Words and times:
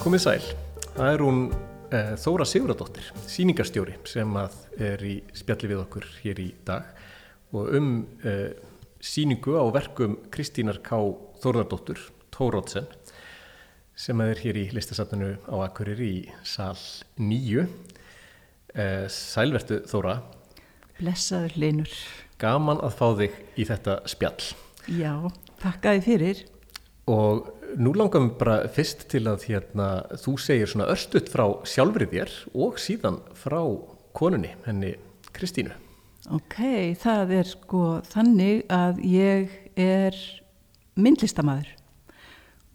Komið 0.00 0.22
sæl, 0.24 0.44
það 0.94 1.10
er 1.12 1.22
hún 1.22 1.40
uh, 1.52 2.12
Þóra 2.16 2.46
Siguradóttir, 2.48 3.10
síningarstjóri 3.28 3.98
sem 4.08 4.30
að 4.40 4.54
er 4.80 5.02
í 5.04 5.18
spjalli 5.36 5.68
við 5.68 5.82
okkur 5.82 6.06
hér 6.22 6.40
í 6.40 6.46
dag 6.64 6.88
og 7.52 7.68
um 7.76 7.90
uh, 8.24 8.48
síningu 8.96 9.58
á 9.60 9.64
verkum 9.76 10.16
Kristínar 10.32 10.80
K. 10.86 10.96
Þóradóttur, 11.44 12.00
Tórótsen, 12.32 12.88
sem 13.92 14.24
er 14.24 14.40
hér 14.40 14.62
í 14.62 14.64
listasatninu 14.72 15.34
á 15.52 15.54
Akkurir 15.66 16.00
í 16.00 16.14
sal 16.48 16.80
9. 17.20 17.68
Uh, 18.72 19.04
sælvertu 19.12 19.82
Þóra, 19.90 20.22
Blessaður 20.96 21.60
Linur. 21.60 21.92
gaman 22.40 22.80
að 22.80 22.96
fá 22.96 23.06
þig 23.20 23.40
í 23.60 23.68
þetta 23.68 24.00
spjall. 24.08 24.52
Já, 24.88 25.12
takkaði 25.60 26.06
fyrir. 26.08 26.46
Og 27.10 27.59
nú 27.78 27.92
langar 27.94 28.24
við 28.24 28.32
bara 28.40 28.56
fyrst 28.72 29.06
til 29.12 29.24
að 29.30 29.46
hérna, 29.50 29.88
þú 30.18 30.36
segir 30.42 30.70
svona 30.70 30.88
örstutt 30.92 31.30
frá 31.32 31.44
sjálfrið 31.68 32.14
þér 32.14 32.34
og 32.66 32.80
síðan 32.82 33.20
frá 33.38 33.60
konunni, 34.16 34.54
henni 34.66 34.96
Kristínu. 35.36 35.76
Ok, 36.30 36.58
það 37.00 37.34
er 37.38 37.48
sko 37.48 37.84
þannig 38.10 38.64
að 38.70 39.00
ég 39.08 39.54
er 39.80 40.16
myndlistamæður 41.00 41.70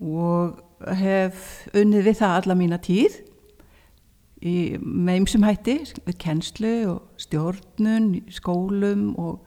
og 0.01 0.59
hef 0.99 1.67
unnið 1.77 2.09
við 2.09 2.19
það 2.19 2.37
alla 2.39 2.57
mína 2.57 2.79
tíð 2.83 3.19
í 4.45 4.55
meimsum 4.81 5.45
hætti, 5.45 5.79
við 6.05 6.17
kennslu 6.21 6.73
og 6.91 7.21
stjórnun, 7.21 8.11
skólum 8.33 9.07
og 9.21 9.45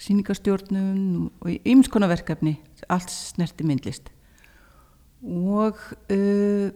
síningarstjórnun 0.00 1.30
og 1.40 1.52
í 1.52 1.60
ymskona 1.74 2.08
verkefni, 2.10 2.56
allt 2.90 3.12
snerti 3.12 3.66
myndlist. 3.66 4.13
Og 5.24 5.78
uh, 6.12 6.68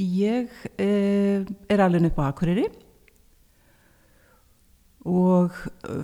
ég 0.00 0.52
uh, 0.80 1.44
er 1.68 1.82
alveg 1.84 2.08
upp 2.08 2.20
á 2.24 2.24
Akureyri. 2.30 2.64
Og 5.04 5.52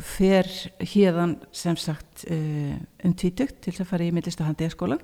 fer 0.05 0.45
hérðan 0.85 1.39
sem 1.57 1.79
sagt 1.81 2.27
uh, 2.29 2.77
um 3.01 3.15
tvítugt 3.17 3.63
til 3.65 3.73
að 3.79 3.89
fara 3.89 4.05
í 4.05 4.13
myndlistahandiðaskólan 4.13 5.01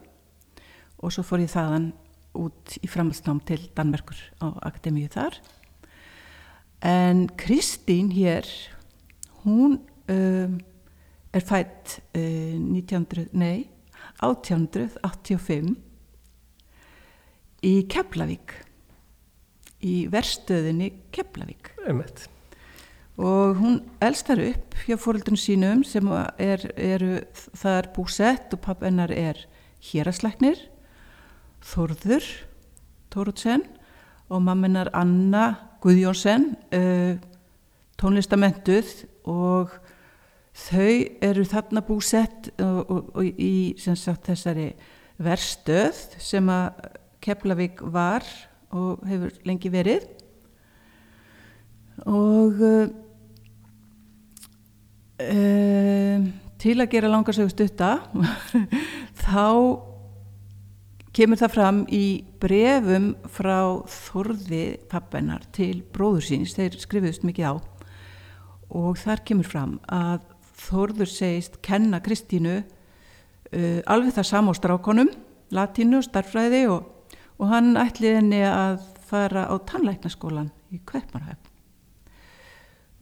og 0.97 1.13
svo 1.13 1.25
fór 1.25 1.43
ég 1.45 1.53
þaðan 1.53 1.91
út 2.37 2.77
í 2.85 2.89
framhaldsnám 2.89 3.41
til 3.49 3.63
Danmerkur 3.77 4.21
á 4.45 4.53
akademíu 4.69 5.09
þar. 5.13 5.39
En 6.85 7.25
Kristín 7.41 8.11
hér, 8.13 8.45
hún 9.45 9.79
er 10.07 11.45
fætt 11.45 11.99
uh, 12.13 12.21
1900, 12.21 13.33
nei, 13.33 13.65
1885 14.21 15.86
í 17.65 17.75
Keflavík, 17.91 18.55
í 19.85 20.07
verstöðinni 20.13 20.91
Keflavík. 21.15 21.73
Emmett. 21.87 22.27
Og 23.17 23.57
hún 23.57 23.79
elst 24.05 24.29
þar 24.29 24.43
upp 24.51 24.75
hjá 24.85 24.99
fóröldunum 25.01 25.41
sínum 25.41 25.85
sem 25.89 26.09
er, 26.13 26.67
eru 26.77 27.23
þar 27.57 27.89
búsett 27.97 28.53
og 28.53 28.61
papp 28.67 28.85
hennar 28.85 29.13
er 29.15 29.47
héraslæknir, 29.93 30.59
Þórður 31.67 32.27
Tórótsen 33.11 33.65
og 34.29 34.43
mamminar 34.45 34.91
Anna 34.95 35.57
Guðjónsen, 35.83 36.53
uh, 36.77 37.17
tónlistamentuð 37.99 39.07
og 39.27 39.73
þau 40.57 40.93
eru 41.25 41.47
þarna 41.49 41.83
búsett 41.87 42.51
og, 42.61 42.79
og, 42.91 43.11
og 43.17 43.41
í 43.41 43.75
sagt, 43.81 44.29
þessari 44.29 44.71
verstöð 45.23 45.99
sem 46.21 46.49
að 46.53 46.87
Keflavík 47.25 47.81
var 47.93 48.25
og 48.75 49.03
hefur 49.09 49.35
lengi 49.47 49.71
verið. 49.73 50.07
Og 52.07 52.61
uh, 52.61 52.87
til 56.61 56.77
að 56.83 56.91
gera 56.93 57.09
langarsögu 57.11 57.53
stutta 57.53 57.91
þá 59.25 59.47
kemur 61.17 61.41
það 61.41 61.55
fram 61.55 61.79
í 61.89 62.07
brefum 62.43 63.15
frá 63.33 63.81
Þorði 63.89 64.77
pappennar 64.91 65.47
til 65.57 65.81
bróður 65.95 66.27
síns, 66.29 66.57
þeir 66.57 66.77
skrifuðust 66.83 67.25
mikið 67.25 67.49
á. 67.49 67.55
Og 68.77 68.99
þar 69.01 69.25
kemur 69.25 69.49
fram 69.49 69.79
að 69.89 70.27
Þorður 70.57 71.09
segist 71.13 71.61
kenna 71.65 72.03
Kristínu 72.05 72.59
uh, 72.61 73.81
alveg 73.89 74.13
það 74.17 74.29
sam 74.29 74.51
á 74.51 74.53
strákonum, 74.57 75.11
latínu, 75.55 76.03
starfræði 76.05 76.67
og, 76.73 76.85
og 77.37 77.51
hann 77.51 77.77
ætli 77.81 78.15
henni 78.17 78.41
að 78.49 78.81
fara 79.07 79.47
á 79.51 79.55
tannlæknaskólan 79.69 80.51
í 80.75 80.81
Kveppmarhæf 80.87 81.53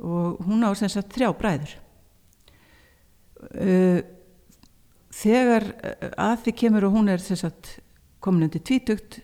og 0.05 0.43
hún 0.43 0.67
á 0.67 0.75
sem 0.75 0.91
sagt 0.91 1.15
þrjá 1.15 1.31
bræður. 1.39 1.75
Uh, 3.55 4.01
þegar 5.15 5.69
að 6.19 6.47
því 6.47 6.55
kemur 6.59 6.89
og 6.89 6.97
hún 6.97 7.13
er 7.13 7.23
sem 7.23 7.39
sagt 7.39 7.77
komin 8.25 8.49
undir 8.49 8.65
tvítugt 8.65 9.21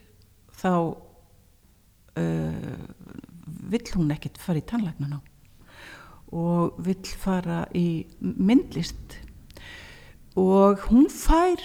þá 0.61 0.95
uh, 2.21 2.77
vill 3.71 3.89
hún 3.97 4.13
ekkert 4.15 4.39
fara 4.39 4.61
í 4.61 4.69
tannlæknan 4.69 5.19
á 5.19 5.21
og 6.31 6.77
vill 6.87 7.11
fara 7.19 7.65
í 7.75 8.07
myndlist. 8.21 9.17
Og 10.39 10.79
hún 10.87 11.09
fær 11.11 11.59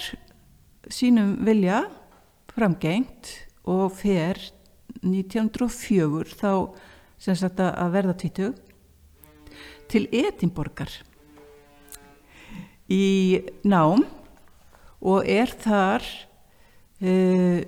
sínum 0.89 1.35
vilja 1.45 1.83
framgengt 2.55 3.31
og 3.67 3.89
fer 3.97 4.39
1904 5.03 6.37
þá 6.39 6.51
sem 7.19 7.37
sagt 7.37 7.59
að 7.63 7.91
verða 7.95 8.15
tvítug 8.19 8.55
til 9.91 10.05
Edinborgar 10.13 10.91
í 12.91 13.41
nám 13.65 14.05
og 15.05 15.27
er 15.29 15.51
þar 15.61 16.05
uh, 17.03 17.61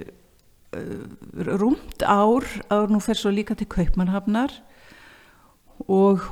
rúmt 1.58 2.04
ár 2.04 2.46
ár 2.70 2.92
nú 2.92 3.02
fer 3.04 3.18
svo 3.18 3.32
líka 3.34 3.58
til 3.58 3.70
Kaupmannhafnar 3.72 4.54
og 5.88 6.26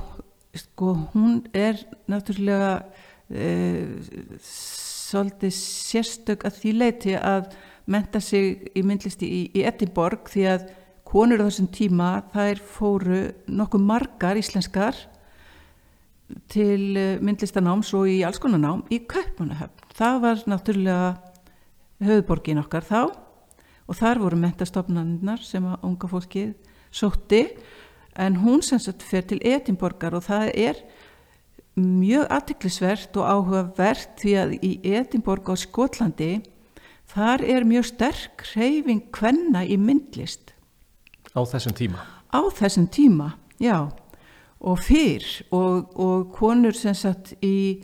sko 0.56 0.96
hún 1.14 1.44
er 1.54 1.82
náttúrulega 2.08 2.86
uh, 3.30 3.96
svolítið 4.42 5.56
sérstök 5.56 6.46
að 6.48 6.62
því 6.62 6.76
leiti 6.80 7.16
að 7.18 7.54
menta 7.85 8.22
sig 8.22 8.72
í 8.75 8.84
myndlisti 8.85 9.28
í, 9.28 9.41
í 9.53 9.66
Edinborg 9.68 10.29
því 10.31 10.46
að 10.53 10.69
konur 11.06 11.44
á 11.44 11.47
þessum 11.47 11.69
tíma 11.73 12.09
þær 12.34 12.62
fóru 12.66 13.19
nokkuð 13.47 13.85
margar 13.85 14.40
íslenskar 14.40 14.97
til 16.50 16.97
myndlistanáms 17.22 17.91
og 17.97 18.09
í 18.09 18.23
alls 18.25 18.41
konar 18.41 18.62
nám 18.62 18.81
í 18.90 19.03
Kaupmannahöfn. 19.06 19.94
Það 19.94 20.22
var 20.23 20.41
náttúrulega 20.50 21.12
höfuborgin 22.01 22.62
okkar 22.63 22.85
þá 22.85 23.01
og 23.85 23.97
þar 24.00 24.22
voru 24.23 24.40
mentastofnarnar 24.41 25.44
sem 25.46 25.66
að 25.69 25.85
unga 25.85 26.09
fólkið 26.09 26.53
sótti 26.96 27.44
en 28.17 28.40
hún 28.41 28.63
sem 28.66 28.81
sagt 28.81 29.06
fer 29.06 29.25
til 29.28 29.41
Edinborgar 29.46 30.16
og 30.17 30.25
það 30.25 30.50
er 30.56 30.81
mjög 31.75 32.29
aðtiklisvert 32.31 33.17
og 33.19 33.29
áhugavert 33.29 34.16
því 34.22 34.35
að 34.40 34.53
í 34.63 34.73
Edinborg 34.96 35.52
á 35.52 35.56
Skotlandi 35.59 36.31
þar 37.12 37.44
er 37.46 37.68
mjög 37.68 37.90
sterk 37.92 38.46
hreyfing 38.54 39.12
kvenna 39.16 39.66
í 39.66 39.78
myndlist. 39.78 40.53
Á 41.35 41.41
þessum 41.44 41.76
tíma? 41.78 42.02
Á 42.32 42.41
þessum 42.56 42.90
tíma, 42.91 43.35
já 43.62 43.91
og 44.66 44.79
fyrr 44.82 45.26
og, 45.53 45.91
og 46.00 46.32
konur 46.34 46.76
sem 46.78 46.96
sagt 46.97 47.35
í 47.44 47.84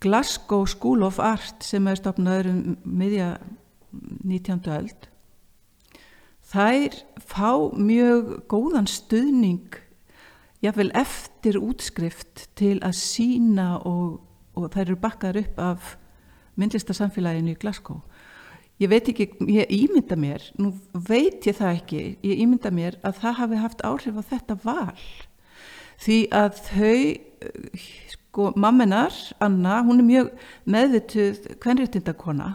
Glasgow 0.00 0.66
School 0.68 1.04
of 1.06 1.18
Art 1.20 1.64
sem 1.64 1.86
er 1.88 1.98
stopnaður 1.98 2.50
um 2.52 2.62
miðja 2.84 3.36
19. 4.24 4.62
öld 4.76 5.08
þær 6.46 6.96
fá 7.20 7.50
mjög 7.74 8.32
góðan 8.50 8.88
stuðning 8.90 9.80
jáfnvel 10.64 10.92
eftir 10.96 11.58
útskrift 11.60 12.46
til 12.58 12.78
að 12.84 12.96
sína 13.00 13.76
og, 13.82 14.20
og 14.56 14.70
þær 14.72 14.84
eru 14.86 15.00
bakkaður 15.02 15.42
upp 15.42 15.62
af 15.62 15.94
myndlistasamfélaginu 16.56 17.56
í 17.56 17.60
Glasgow 17.60 18.04
ég 18.82 18.90
veit 18.92 19.08
ekki, 19.08 19.30
ég 19.48 19.70
ímynda 19.72 20.16
mér 20.20 20.42
nú 20.60 20.74
veit 21.08 21.46
ég 21.48 21.56
það 21.56 21.78
ekki 21.78 22.02
ég 22.20 22.42
ímynda 22.44 22.72
mér 22.74 22.98
að 23.06 23.22
það 23.22 23.38
hafi 23.40 23.62
haft 23.62 23.84
áhrif 23.88 24.20
á 24.20 24.22
þetta 24.32 24.58
val. 24.64 25.00
Því 25.96 26.18
að 26.36 26.58
þau 26.66 26.96
sko 28.12 28.50
mammenar, 28.60 29.16
Anna, 29.40 29.80
hún 29.86 30.02
er 30.02 30.08
mjög 30.10 30.30
meðvituð 30.68 31.56
kvenréttindakona 31.62 32.50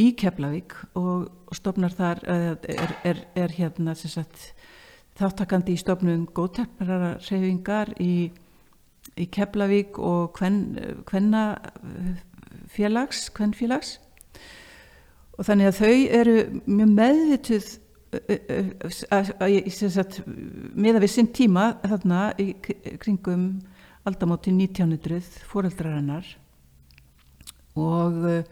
í 0.00 0.10
Keflavík 0.20 0.76
og 1.00 1.54
stopnar 1.56 1.96
þar 1.96 2.20
er, 2.28 2.92
er, 3.08 3.24
er 3.40 3.56
hérna 3.56 3.96
sagt, 3.96 4.52
þáttakandi 5.16 5.76
í 5.76 5.80
stopnum 5.80 6.28
góðterparara 6.36 7.14
reyfingar 7.24 7.94
í, 8.00 8.28
í 9.16 9.26
Keflavík 9.32 9.96
og 9.96 10.36
kvenna 10.36 11.44
félags, 12.68 13.28
kvennfélags 13.32 13.96
og 15.40 15.46
þannig 15.48 15.70
að 15.70 15.78
þau 15.80 15.96
eru 16.20 16.36
mjög 16.68 16.90
meðvituð 16.98 17.68
meða 20.74 21.00
við 21.00 21.12
sinn 21.12 21.30
tíma 21.32 21.64
þarna 21.80 22.22
í 22.42 22.52
kringum 23.00 23.44
aldamóti 24.08 24.52
1900 24.52 25.46
fóreldrar 25.48 25.96
hennar 25.96 26.26
og 27.78 28.18
uh, 28.26 28.42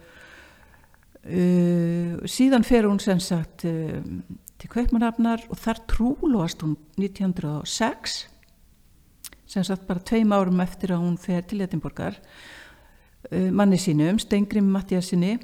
síðan 2.22 2.64
fer 2.64 2.86
hún 2.86 3.00
sem 3.02 3.20
sagt 3.20 3.66
uh, 3.68 3.98
til 4.58 4.70
Kaupmannhafnar 4.70 5.44
og 5.50 5.58
þar 5.58 5.82
trúlóast 5.90 6.62
hún 6.62 6.78
1906 6.96 8.18
sem 9.48 9.64
sagt 9.66 9.88
bara 9.88 10.04
tveim 10.06 10.32
árum 10.36 10.62
eftir 10.62 10.94
að 10.94 11.02
hún 11.02 11.18
fer 11.20 11.42
til 11.50 11.60
Edinborgar 11.66 12.14
uh, 12.14 13.50
manni 13.50 13.78
sínum, 13.80 14.22
Stengrim 14.22 14.70
Mattiasinni 14.70 15.34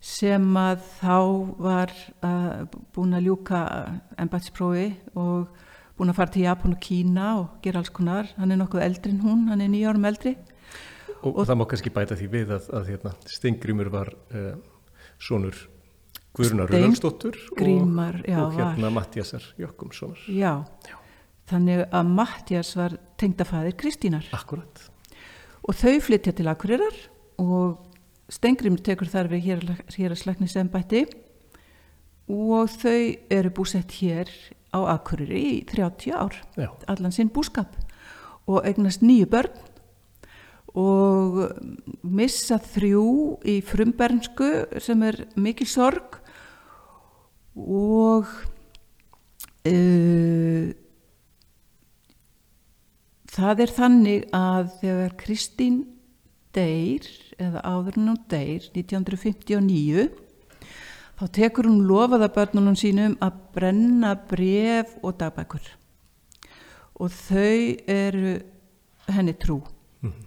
sem 0.00 0.44
að 0.58 0.82
þá 1.00 1.16
var 1.58 1.94
uh, 2.22 2.66
búin 2.94 3.16
að 3.18 3.28
ljúka 3.28 3.62
ennbætsprófi 4.18 4.92
og 5.18 5.48
búin 5.98 6.12
að 6.12 6.20
fara 6.20 6.34
til 6.34 6.44
Japan 6.44 6.76
og 6.76 6.82
Kína 6.82 7.30
og 7.40 7.56
gera 7.64 7.82
alls 7.82 7.90
konar. 7.94 8.30
Hann 8.38 8.54
er 8.54 8.60
nokkuð 8.60 8.84
eldri 8.84 9.14
en 9.14 9.24
hún, 9.24 9.48
hann 9.50 9.64
er 9.64 9.72
nýjárum 9.72 10.06
eldri. 10.06 10.36
Og, 11.18 11.32
og 11.32 11.48
það 11.48 11.58
má 11.58 11.66
kannski 11.72 11.90
bæta 11.94 12.18
því 12.18 12.28
við 12.30 12.54
að, 12.54 12.68
að 12.78 12.92
hérna, 12.92 13.14
Stengrimur 13.26 13.90
var 13.90 14.12
uh, 14.30 14.52
sonur 15.18 15.58
Guðrunar 16.38 16.70
Röðalsdóttur 16.70 17.36
og, 17.56 17.58
og 17.58 18.54
hérna 18.54 18.92
Mattiasar 18.94 19.42
Jökkumssonar 19.58 20.20
já. 20.30 20.62
já, 20.86 20.96
þannig 21.50 21.82
að 21.88 22.12
Mattias 22.14 22.70
var 22.78 22.94
tengdafæðir 23.18 23.74
Kristínar. 23.80 24.28
Akkurat. 24.36 24.84
Og 25.66 25.74
þau 25.74 25.98
flytja 26.04 26.36
til 26.36 26.46
Akureyrar 26.52 27.00
og 27.42 27.87
Stengrimur 28.28 28.82
tekur 28.84 29.08
þar 29.08 29.30
við 29.32 29.46
hér, 29.46 29.64
hér 29.96 30.12
að 30.12 30.20
slagni 30.20 30.48
sem 30.50 30.68
bætti 30.68 31.06
og 32.28 32.68
þau 32.76 33.00
eru 33.32 33.52
búsett 33.56 33.94
hér 34.02 34.28
á 34.76 34.84
Akureyri 34.92 35.44
í 35.56 35.64
30 35.64 36.12
ár 36.12 36.36
já. 36.56 36.68
allan 36.86 37.14
sinn 37.14 37.32
búskap 37.32 37.72
og 38.48 38.66
eignast 38.68 39.00
nýju 39.00 39.30
börn 39.32 39.56
og 40.76 41.40
missa 42.04 42.58
þrjú 42.60 43.38
í 43.48 43.58
frumbernsku 43.64 44.50
sem 44.84 45.02
er 45.08 45.24
mikil 45.40 45.66
sorg 45.68 46.20
og 47.56 48.28
uh, 49.66 50.68
það 53.32 53.64
er 53.64 53.74
þannig 53.80 54.28
að 54.36 54.74
þegar 54.82 55.16
Kristín 55.24 55.80
deyr 56.56 57.08
eða 57.38 57.62
áður 57.64 57.98
en 57.98 58.10
hún 58.12 58.20
deyr 58.30 58.68
1959 58.74 60.08
þá 61.18 61.24
tekur 61.34 61.68
hún 61.70 61.86
lofaða 61.88 62.30
börnunum 62.34 62.78
sínum 62.78 63.16
að 63.24 63.40
brenna 63.56 64.14
bref 64.30 64.94
og 65.02 65.18
dagbækur 65.20 65.72
og 66.98 67.10
þau 67.14 67.76
eru 67.86 68.38
henni 69.08 69.34
trú 69.34 69.62
mm 70.00 70.10
-hmm. 70.10 70.24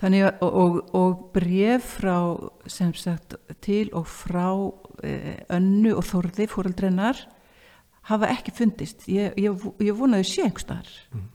þannig 0.00 0.24
að 0.24 0.42
og, 0.42 0.94
og, 0.94 1.30
bref 1.32 1.98
frá 2.00 2.50
sem 2.66 2.94
sagt 2.94 3.34
til 3.60 3.90
og 3.92 4.06
frá 4.06 4.72
Eh, 5.04 5.42
önnu 5.52 5.92
og 5.98 6.06
þorði 6.08 6.46
fóraldrennar 6.48 7.18
hafa 8.08 8.30
ekki 8.32 8.54
fundist 8.56 9.02
ég, 9.12 9.34
ég, 9.36 9.64
ég 9.84 9.98
vonaði 9.98 10.24
sé 10.30 10.46
einhver 10.46 10.62
starf 10.62 10.94
mm. 11.12 11.26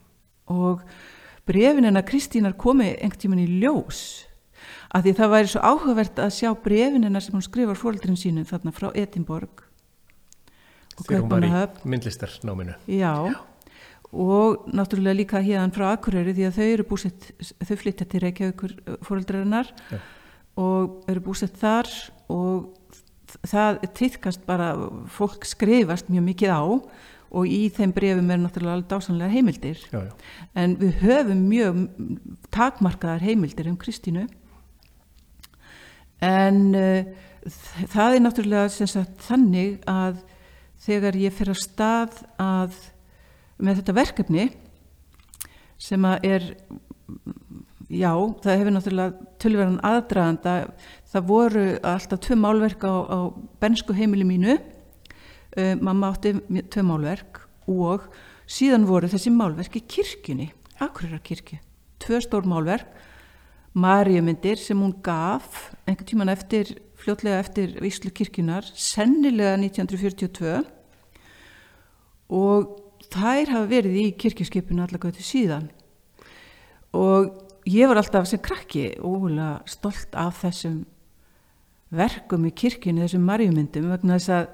og 0.55 0.81
brefin 1.51 1.89
en 1.89 1.99
að 1.99 2.07
Kristínar 2.09 2.57
komi 2.59 2.93
einhvern 2.95 3.21
tíman 3.21 3.43
í 3.43 3.49
ljós. 3.61 4.01
Að 4.91 5.05
því 5.05 5.17
það 5.19 5.33
væri 5.35 5.51
svo 5.51 5.61
áhugavert 5.63 6.19
að 6.19 6.33
sjá 6.35 6.49
brefin 6.63 7.07
en 7.07 7.19
að 7.19 7.27
sem 7.27 7.35
hún 7.37 7.45
skrifar 7.45 7.79
fóraldrin 7.79 8.19
sínum 8.19 8.47
þarna 8.47 8.73
frá 8.75 8.89
Edinborg 8.95 9.67
þegar 10.99 11.23
hún 11.23 11.31
var 11.31 11.45
í 11.47 11.89
myndlistarnáminu 11.89 12.75
já, 12.87 13.13
já. 13.31 13.39
Og 14.11 14.65
náttúrulega 14.75 15.15
líka 15.15 15.39
hérna 15.39 15.71
frá 15.71 15.93
Akureyri 15.93 16.33
því 16.35 16.47
að 16.49 16.57
þau 16.57 16.65
eru 16.67 16.85
búsett 16.89 17.29
þau 17.63 17.77
flytja 17.79 18.07
til 18.11 18.19
Reykjavíkur 18.25 18.73
fóraldrennar 19.07 19.71
og 20.59 21.07
eru 21.11 21.23
búsett 21.23 21.55
þar 21.61 21.87
og 22.27 22.73
það 23.47 23.79
týðkast 23.95 24.43
bara, 24.43 24.73
fólk 25.07 25.47
skrifast 25.47 26.11
mjög 26.11 26.27
mikið 26.27 26.51
á 26.51 26.63
og 27.31 27.47
í 27.47 27.69
þeim 27.73 27.93
brefum 27.95 28.29
er 28.33 28.39
náttúrulega 28.41 28.77
alveg 28.77 28.91
dásanlega 28.91 29.31
heimildir. 29.31 29.81
Já, 29.91 29.99
já. 30.09 30.13
en 30.55 30.75
við 30.81 31.01
höfum 31.01 31.43
mjög 31.47 31.81
takmarkaðar 32.51 33.25
heimildir 33.25 33.69
um 33.71 33.77
Kristínu. 33.79 34.27
En 36.21 36.59
uh, 36.75 37.07
það 37.89 38.17
er 38.17 38.25
náttúrulega 38.25 38.69
sagt, 38.69 39.15
þannig 39.25 39.79
að 39.89 40.21
þegar 40.81 41.17
ég 41.21 41.35
fyrir 41.37 41.55
að 41.55 41.63
stað 41.63 42.21
að 42.41 42.77
með 43.61 43.81
þetta 43.81 43.97
verkefni 43.97 44.47
sem 45.81 46.05
að 46.05 46.25
er 46.29 46.47
já, 47.91 48.11
það 48.41 48.59
hefur 48.59 48.75
náttúrulega 48.75 49.29
tölverðan 49.41 49.81
aðdraðanda 49.85 50.55
það 51.11 51.27
voru 51.29 51.65
alltaf 51.85 52.21
tvö 52.25 52.37
málverk 52.39 52.85
á, 52.87 52.93
á 53.05 53.19
bensku 53.61 53.95
heimili 53.97 54.27
mínu 54.27 54.57
uh, 55.57 55.75
mamma 55.81 56.11
átti 56.11 56.35
tvö 56.71 56.85
málverk 56.87 57.41
og 57.71 58.07
síðan 58.49 58.87
voru 58.89 59.09
þessi 59.11 59.33
málverk 59.33 59.77
í 59.79 59.85
kirkjunni 59.87 60.51
Akureyrakirkju, 60.81 61.59
tvö 62.01 62.21
stór 62.25 62.47
málverk 62.49 62.89
Marjumyndir 63.71 64.59
sem 64.59 64.79
hún 64.81 64.97
gaf 65.03 65.69
einhvern 65.85 66.07
tíman 66.09 66.31
eftir 66.33 66.73
fljótlega 66.99 67.39
eftir 67.39 67.77
Íslu 67.87 68.11
kirkjunar 68.11 68.65
sennilega 68.75 69.55
1942 69.61 70.57
og 72.31 72.75
þær 73.11 73.53
hafa 73.55 73.67
verið 73.69 73.97
í 74.01 74.07
kirkjuskipinu 74.19 74.83
allavega 74.85 75.17
til 75.17 75.25
síðan. 75.25 75.69
Og 76.95 77.31
ég 77.67 77.89
var 77.89 78.01
alltaf 78.01 78.27
sem 78.29 78.41
krakki 78.43 78.91
ógulega 78.99 79.61
stolt 79.69 80.15
af 80.19 80.41
þessum 80.43 80.81
verkum 81.91 82.47
í 82.47 82.53
kirkjunni, 82.55 83.03
þessum 83.03 83.25
marjumyndum 83.27 83.89
vegna 83.91 84.19
þess 84.19 84.35
að, 84.35 84.51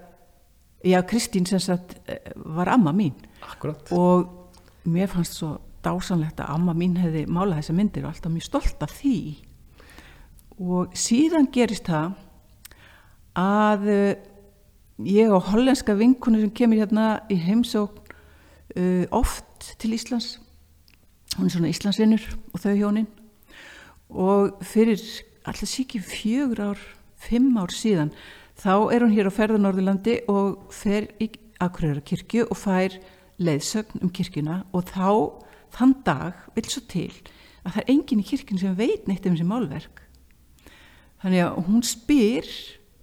já, 0.83 1.01
Kristín 1.03 1.45
sem 1.45 1.59
sagt 1.59 1.97
eh, 2.07 2.19
var 2.35 2.69
amma 2.69 2.91
mín. 2.91 3.13
Akkurat. 3.41 3.91
og 3.91 4.51
mér 4.85 5.07
fannst 5.07 5.37
svo 5.37 5.57
dásanlegt 5.83 6.39
að 6.41 6.53
amma 6.53 6.73
mín 6.73 6.97
hefði 6.99 7.25
málað 7.27 7.61
þessa 7.61 7.75
myndir 7.77 8.05
og 8.05 8.13
alltaf 8.13 8.31
mjög 8.31 8.47
stolt 8.47 8.83
af 8.83 8.95
því. 8.97 9.19
Og 10.57 10.95
síðan 10.97 11.51
gerist 11.53 11.87
það 11.87 12.15
að 13.37 13.87
uh, 13.93 14.15
ég 15.05 15.31
og 15.31 15.51
hollenska 15.51 15.93
vinkunni 15.97 16.41
sem 16.41 16.53
kemur 16.57 16.81
hérna 16.81 17.07
í 17.29 17.37
heimsókn 17.37 18.01
uh, 18.77 19.05
oft 19.13 19.75
til 19.77 19.93
Íslands. 19.93 20.39
Hún 21.37 21.49
er 21.49 21.53
svona 21.53 21.69
Íslandsvinnur 21.69 22.25
og 22.53 22.63
þau 22.63 22.73
hjónin. 22.73 23.09
Og 24.09 24.57
fyrir 24.65 25.01
alltaf 25.45 25.69
síkir 25.69 26.01
fjögur 26.01 26.71
ár, 26.71 26.81
fimm 27.21 27.53
ár 27.59 27.73
síðan 27.75 28.13
þá 28.57 28.73
er 28.93 29.03
hún 29.05 29.13
hér 29.13 29.29
á 29.29 29.37
ferðanorðurlandi 29.37 30.19
og 30.31 30.71
fer 30.73 31.11
í 31.21 31.29
Akureyra 31.61 32.03
kirkju 32.05 32.47
og 32.51 32.57
fær 32.57 32.95
leiðsögn 33.41 34.03
um 34.05 34.11
kirkjuna 34.13 34.61
og 34.73 34.89
þá 34.89 35.09
þann 35.77 35.95
dag 36.05 36.45
vil 36.55 36.65
svo 36.69 36.83
til 36.89 37.11
að 37.63 37.75
það 37.75 37.81
er 37.81 37.91
enginn 37.93 38.21
í 38.21 38.27
kirkjun 38.27 38.61
sem 38.61 38.77
veit 38.77 39.09
neitt 39.09 39.25
um 39.25 39.35
þessi 39.35 39.47
málverk. 39.47 40.01
Þannig 41.21 41.43
að 41.43 41.59
hún 41.67 41.83
spyr 41.85 42.47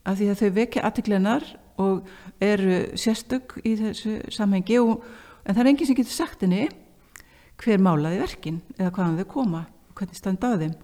að 0.04 0.20
því 0.20 0.30
að 0.30 0.40
þau 0.40 0.50
vekja 0.58 0.86
aðteglenar 0.86 1.46
og 1.82 2.08
eru 2.42 2.80
sérstök 3.00 3.56
í 3.66 3.74
þessu 3.80 4.18
samhengi 4.32 4.78
og, 4.82 5.04
en 5.44 5.54
það 5.54 5.62
er 5.64 5.70
enginn 5.72 5.90
sem 5.90 5.98
getur 5.98 6.14
sagt 6.14 6.44
henni 6.46 6.68
hver 7.60 7.82
málaði 7.82 8.20
verkin 8.22 8.60
eða 8.78 8.92
hvaðan 8.94 9.18
þau 9.20 9.30
koma 9.30 9.64
og 9.90 9.98
hvernig 9.98 10.18
standa 10.18 10.52
að 10.54 10.64
þeim. 10.64 10.76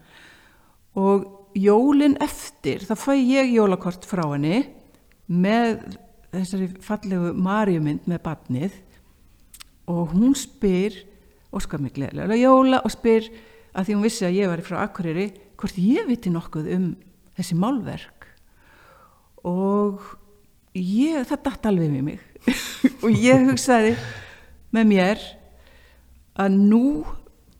Og 1.00 1.28
jólin 1.56 2.16
eftir 2.22 2.84
þá 2.86 2.94
fæ 2.98 3.12
ég 3.18 3.54
jólakort 3.56 4.06
frá 4.08 4.24
henni 4.32 4.62
með 5.30 5.82
þessari 6.30 6.70
fallegu 6.84 7.32
marjumynd 7.34 8.06
með 8.10 8.22
badnið 8.26 8.76
og 9.90 10.14
hún 10.14 10.36
spyr 10.38 10.94
óskar 11.50 11.82
mig 11.82 11.96
gleðilega 11.96 12.38
jóla 12.38 12.82
og 12.86 12.94
spyr 12.94 13.26
að 13.74 13.86
því 13.86 13.96
hún 13.96 14.06
vissi 14.06 14.26
að 14.26 14.38
ég 14.38 14.50
var 14.50 14.62
frá 14.66 14.80
Akureyri 14.84 15.28
hvort 15.58 15.78
ég 15.78 16.08
viti 16.08 16.32
nokkuð 16.32 16.70
um 16.76 16.88
þessi 17.36 17.56
málverk. 17.58 18.26
Og 19.46 20.02
ég, 20.76 21.22
það 21.28 21.44
dætt 21.46 21.68
alveg 21.70 21.92
með 21.92 22.06
mig. 22.10 22.26
Og 23.04 23.14
ég 23.14 23.46
hugsaði 23.48 23.94
með 24.74 24.90
mér 24.92 25.24
að 26.40 26.56
nú 26.56 26.84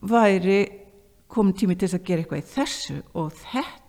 væri 0.01 0.61
komin 1.31 1.55
tími 1.57 1.77
til 1.79 1.91
að 1.91 2.05
gera 2.07 2.25
eitthvað 2.25 2.43
í 2.43 2.49
þessu 2.55 2.97
og 3.19 3.35
þetta 3.37 3.80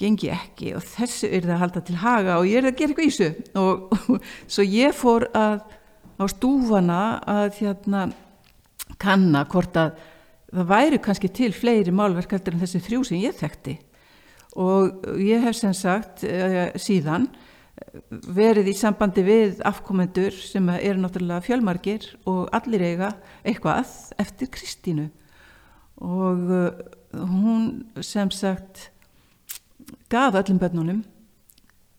gengi 0.00 0.28
ekki 0.32 0.74
og 0.76 0.84
þessu 0.84 1.30
er 1.30 1.46
það 1.46 1.54
að 1.54 1.62
halda 1.62 1.82
til 1.86 1.96
haga 2.02 2.36
og 2.40 2.50
ég 2.50 2.60
er 2.60 2.68
að 2.68 2.78
gera 2.80 2.92
eitthvað 2.92 3.06
í 3.06 3.14
þessu. 3.14 3.48
Og, 3.60 3.96
og 3.96 4.28
svo 4.56 4.66
ég 4.66 4.96
fór 4.96 5.28
að 5.36 5.64
á 6.16 6.24
stúfana 6.32 7.00
að 7.28 7.48
hérna 7.60 8.04
kanna 9.02 9.44
hvort 9.50 9.76
að 9.76 9.96
það 10.52 10.70
væri 10.70 11.00
kannski 11.02 11.30
til 11.34 11.50
fleiri 11.54 11.92
málverk 11.92 12.36
heldur 12.36 12.56
en 12.56 12.62
þessi 12.62 12.80
þrjú 12.86 13.02
sem 13.08 13.20
ég 13.24 13.36
þekkti. 13.36 13.76
Og 14.56 15.04
ég 15.20 15.42
hef 15.44 15.58
sem 15.58 15.74
sagt 15.76 16.24
uh, 16.24 16.72
síðan 16.80 17.28
verið 18.08 18.70
í 18.72 18.76
sambandi 18.76 19.24
við 19.26 19.60
afkomendur 19.68 20.32
sem 20.32 20.68
eru 20.78 21.02
náttúrulega 21.02 21.44
fjölmargir 21.44 22.06
og 22.28 22.48
allir 22.56 22.86
eiga 22.86 23.10
eitthvað 23.44 23.90
eftir 24.22 24.48
Kristínu. 24.54 25.10
Og 26.00 26.48
uh, 26.48 26.70
hún 27.16 27.86
sem 28.04 28.30
sagt 28.30 28.90
gaf 30.12 30.36
öllum 30.38 30.60
börnunum 30.60 31.04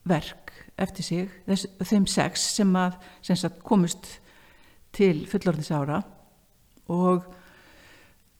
verk 0.08 0.52
eftir 0.78 1.04
sig 1.04 1.28
þess, 1.46 1.66
þeim 1.90 2.06
sex 2.06 2.44
sem 2.56 2.76
að 2.78 2.96
sem 3.26 3.38
sagt, 3.38 3.62
komust 3.66 4.18
til 4.94 5.26
fullorðins 5.28 5.72
ára. 5.74 6.02
Og 6.88 7.26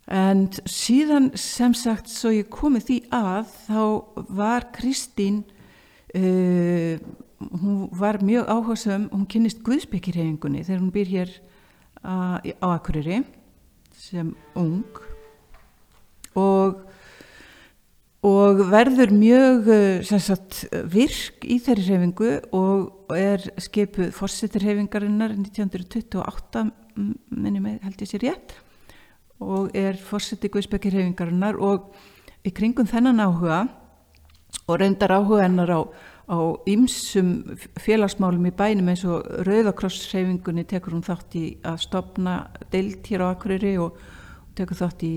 en 0.08 0.46
síðan 0.64 1.32
sem 1.36 1.74
sagt 1.76 2.08
svo 2.12 2.32
ég 2.32 2.48
komið 2.52 2.86
því 2.88 2.98
að 3.12 3.50
þá 3.66 3.82
var 4.38 4.68
Kristín 4.72 5.42
uh, 6.16 6.96
hún 7.38 7.82
var 7.94 8.22
mjög 8.24 8.48
áhersum 8.48 9.08
hún 9.12 9.28
kynist 9.30 9.60
Guðsbyggirhefingunni 9.66 10.64
þegar 10.64 10.80
hún 10.80 10.94
býr 10.94 11.12
hér 11.12 11.34
uh, 12.02 12.40
á 12.40 12.66
Akureyri 12.72 13.20
sem 13.98 14.32
ung 14.56 15.07
og 16.38 16.84
og 18.26 18.64
verður 18.72 19.12
mjög 19.14 19.68
sagt, 20.10 20.64
virk 20.90 21.44
í 21.46 21.60
þeirri 21.62 21.84
hefingu 21.86 22.30
og 22.56 23.14
er 23.14 23.44
skipuð 23.62 24.10
fórsetirhefingarinnar 24.16 25.36
1928 25.36 26.64
minni 26.98 27.62
mig 27.62 27.78
held 27.84 28.02
ég 28.02 28.10
sér 28.10 28.24
rétt 28.26 28.56
og 29.38 29.70
er 29.78 29.94
fórseti 30.02 30.50
Guðsbyggirhefingarinnar 30.50 31.60
og 31.62 31.92
í 32.42 32.50
kringum 32.50 32.90
þennan 32.90 33.22
áhuga 33.22 33.60
og 34.66 34.80
reyndar 34.82 35.14
áhuga 35.14 35.44
hennar 35.44 35.70
á 35.70 35.80
á 36.28 36.38
ymsum 36.68 37.56
félagsmálum 37.80 38.50
í 38.50 38.52
bænum 38.52 38.90
eins 38.92 39.04
og 39.08 39.24
Rauðakrossreifingunni 39.46 40.66
tekur 40.68 40.98
hún 40.98 41.06
þátt 41.06 41.38
í 41.40 41.44
að 41.64 41.78
stopna 41.86 42.34
deilt 42.72 43.06
hér 43.08 43.24
á 43.24 43.32
Akureyri 43.32 43.78
og 43.80 43.96
tekur 44.58 44.76
þátt 44.76 45.06
í 45.08 45.14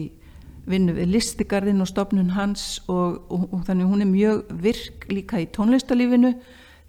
vinnu 0.69 0.93
við 0.95 1.13
listigarðin 1.15 1.81
og 1.81 1.89
stopnun 1.89 2.33
hans 2.35 2.81
og, 2.87 3.21
og, 3.31 3.47
og 3.53 3.63
þannig 3.67 3.89
hún 3.89 4.03
er 4.03 4.11
mjög 4.11 4.51
virk 4.61 5.07
líka 5.09 5.41
í 5.41 5.49
tónlistalífinu 5.55 6.35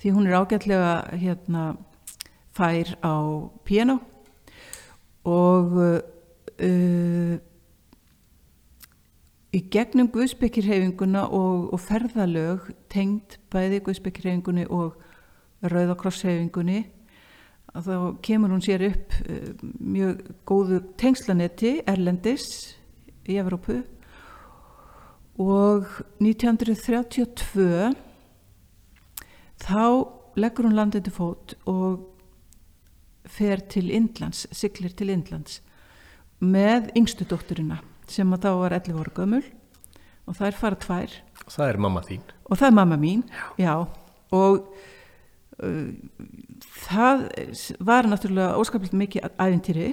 því 0.03 0.13
hún 0.17 0.27
er 0.29 0.37
ágætlega 0.41 0.93
hérna 1.17 1.73
fær 2.53 2.93
á 3.01 3.15
piano 3.65 4.01
og 5.25 5.77
uh, 5.79 7.37
í 9.53 9.61
gegnum 9.73 10.11
Guðsbyggirhefinguna 10.13 11.27
og, 11.29 11.71
og 11.73 11.81
ferðalög 11.81 12.73
tengd 12.93 13.39
bæði 13.53 13.83
Guðsbyggirhefingunni 13.87 14.67
og 14.69 14.99
Rauðakrossheifingunni 15.63 16.83
að 17.73 17.89
þá 17.89 17.97
kemur 18.27 18.53
hún 18.53 18.65
sér 18.65 18.89
upp 18.91 19.17
uh, 19.23 19.51
mjög 19.81 20.23
góðu 20.49 20.83
tengslanetti 21.01 21.79
Erlendis 21.89 22.77
í 23.29 23.39
Evrópu. 23.41 23.83
Og 25.43 25.87
1932 26.21 27.93
þá 29.63 29.85
leggur 30.39 30.69
hún 30.69 30.77
landið 30.77 31.07
til 31.07 31.15
fót 31.15 31.55
og 31.71 32.09
fer 33.29 33.63
til 33.71 33.91
Indlands, 33.95 34.47
siglir 34.53 34.95
til 34.97 35.13
Indlands 35.13 35.61
með 36.43 36.91
yngstu 36.99 37.27
dótturina 37.29 37.79
sem 38.11 38.33
að 38.35 38.47
þá 38.47 38.51
var 38.59 38.75
11 38.81 38.99
ára 38.99 39.15
gömul 39.17 39.45
og 40.27 40.37
það 40.39 40.49
er 40.49 40.59
fara 40.59 40.81
tvær. 40.83 41.15
Það 41.51 41.69
er 41.69 41.79
mamma 41.83 42.03
þín. 42.07 42.25
Og 42.49 42.59
það 42.59 42.69
er 42.69 42.77
mamma 42.79 42.99
mín 43.01 43.23
já, 43.31 43.47
já. 43.63 43.75
Og 44.33 44.69
uh, 45.63 45.89
það 46.89 47.27
var 47.85 48.09
náttúrulega 48.09 48.59
óskaplega 48.61 49.01
mikið 49.03 49.27
æfintýri 49.37 49.89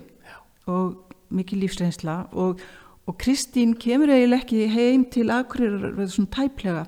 og 0.70 1.16
mikið 1.36 1.64
lífsreynsla 1.64 2.20
og, 2.34 2.62
og 3.10 3.18
Kristín 3.18 3.74
kemur 3.74 4.12
eiginlega 4.14 4.44
ekki 4.44 4.68
heim 4.70 5.04
til 5.10 5.32
aðkvæður 5.34 6.12
svona 6.14 6.34
tæplega 6.36 6.86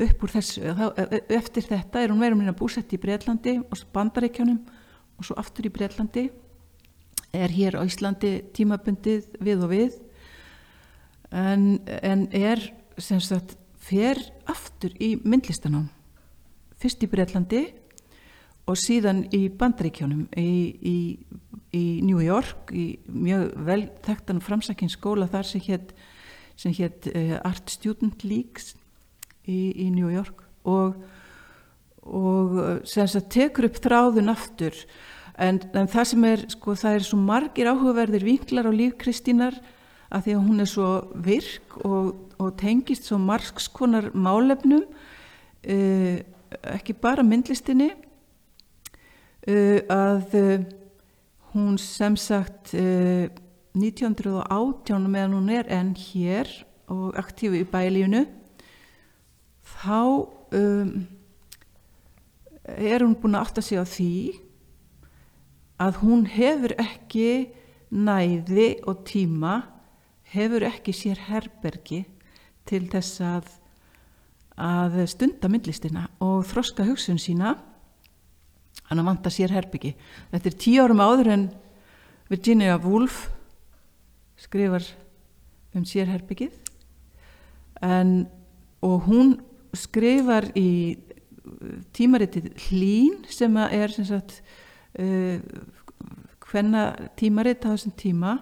upp 0.00 0.24
úr 0.24 0.32
þessu. 0.32 0.64
E, 0.64 1.04
e, 1.04 1.20
eftir 1.36 1.66
þetta 1.68 2.02
er 2.02 2.10
hún 2.10 2.22
verið 2.22 2.50
að 2.50 2.58
búsett 2.58 2.94
í 2.96 2.98
Breitlandi 2.98 3.58
og 3.62 3.82
bandaríkjónum 3.94 4.58
og 5.20 5.28
svo 5.28 5.36
aftur 5.38 5.68
í 5.68 5.72
Breitlandi 5.74 6.26
er 7.36 7.54
hér 7.54 7.78
á 7.78 7.86
Íslandi 7.86 8.40
tímabundið 8.56 9.28
við 9.38 9.64
og 9.66 9.70
við. 9.70 9.98
En, 11.30 11.78
en 11.86 12.26
er 12.34 12.64
sem 12.98 13.20
sagt 13.22 13.54
fer 13.78 14.18
aftur 14.50 14.96
í 14.98 15.14
myndlistanám. 15.22 15.86
Fyrst 16.80 17.06
í 17.06 17.10
Breitlandi 17.12 17.68
og 18.66 18.78
síðan 18.78 19.24
í 19.36 19.46
Bandríkjónum 19.46 20.26
í, 20.38 20.50
í, 20.82 20.96
í 21.76 22.00
New 22.02 22.20
York 22.22 22.72
í 22.74 22.98
mjög 23.06 23.52
vel 23.66 23.82
þekktan 24.04 24.42
framsakinn 24.42 24.90
skóla 24.90 25.28
þar 25.30 25.48
sem 25.48 25.64
hétt 25.68 25.94
hétt 26.76 27.08
uh, 27.14 27.38
Art 27.46 27.70
Student 27.72 28.24
Leagues 28.26 28.74
í, 29.48 29.86
í 29.86 29.90
New 29.94 30.10
York 30.12 30.42
og, 30.68 30.98
og 32.04 32.58
sagt 32.84 33.30
tekur 33.32 33.70
upp 33.70 33.78
þráðun 33.80 34.32
aftur. 34.32 34.76
En, 35.40 35.60
en 35.72 35.88
það 35.88 36.08
sem 36.10 36.26
er 36.28 36.42
sko 36.52 36.74
það 36.76 36.98
er 36.98 37.06
svo 37.06 37.20
margir 37.22 37.70
áhugaverðir 37.70 38.26
vinklar 38.26 38.68
á 38.68 38.72
líf 38.74 38.98
Kristínar 39.00 39.56
að 40.10 40.26
því 40.26 40.34
að 40.34 40.44
hún 40.50 40.60
er 40.60 40.68
svo 40.68 40.90
virk 41.24 41.78
og, 41.86 42.10
og 42.42 42.52
tengist 42.60 43.08
svo 43.08 43.16
margskonar 43.22 44.10
málefnum 44.12 44.84
uh, 44.84 46.16
ekki 46.74 46.98
bara 46.98 47.24
myndlistinni 47.24 47.92
uh, 49.48 49.80
að 49.86 50.36
hún 51.54 51.78
sem 51.78 52.16
sagt 52.16 52.74
1918 52.74 55.10
meðan 55.10 55.34
hún 55.38 55.48
er 55.54 55.66
enn 55.70 55.94
hér 55.98 56.46
og 56.90 57.14
aktífi 57.18 57.60
í 57.62 57.70
bælífunu 57.70 58.26
þá 59.80 60.02
um, 60.56 60.90
er 62.66 63.04
hún 63.04 63.16
búin 63.18 63.36
að 63.38 63.46
átta 63.46 63.62
sig 63.64 63.78
á 63.78 63.84
því 63.86 64.14
að 65.80 66.02
hún 66.02 66.26
hefur 66.28 66.74
ekki 66.78 67.30
næði 67.90 68.68
og 68.86 69.04
tíma 69.08 69.54
hefur 70.34 70.66
ekki 70.68 70.92
sér 70.94 71.18
herbergi 71.30 72.04
til 72.68 72.84
þess 72.90 73.22
að, 73.24 73.48
að 74.60 75.00
stunda 75.10 75.50
myndlistina 75.50 76.06
og 76.22 76.44
þroska 76.50 76.86
hugsun 76.86 77.18
sína 77.22 77.56
hann 78.88 79.02
að 79.02 79.08
vanta 79.10 79.32
sér 79.32 79.52
herbergi. 79.54 79.94
Þetta 80.32 80.50
er 80.50 80.58
tíu 80.64 80.84
árum 80.84 81.02
áður 81.02 81.32
en 81.34 81.44
Virginia 82.30 82.78
Woolf 82.78 83.28
skrifar 84.40 84.84
um 85.76 85.84
sér 85.86 86.08
herbergið 86.10 86.56
en, 87.84 88.26
og 88.82 89.06
hún 89.06 89.36
skrifar 89.76 90.48
í 90.58 90.98
tímaritið 91.96 92.50
Hlín 92.68 93.24
sem 93.30 93.56
er 93.60 93.92
sem 93.94 94.06
sagt 94.08 94.40
uh, 94.98 95.38
hvenna 96.50 96.84
tímarit 97.18 97.64
á 97.66 97.72
þessum 97.72 97.94
tíma 97.98 98.38